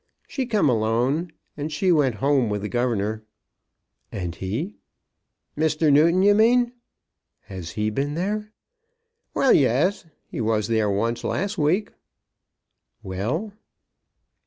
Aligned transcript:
"She 0.27 0.47
come 0.47 0.67
alone, 0.67 1.31
and 1.55 1.71
she 1.71 1.91
went 1.91 2.15
home 2.15 2.49
with 2.49 2.63
the 2.63 2.69
governor." 2.69 3.23
"And 4.11 4.33
he?" 4.33 4.77
"Mr. 5.55 5.93
Newton, 5.93 6.23
you 6.23 6.33
mean?" 6.33 6.71
"Has 7.41 7.69
he 7.73 7.91
been 7.91 8.15
there?" 8.15 8.51
"Well; 9.35 9.53
yes; 9.53 10.07
he 10.25 10.41
was 10.41 10.67
there 10.69 10.89
once 10.89 11.23
last 11.23 11.55
week." 11.59 11.91
"Well?" 13.03 13.53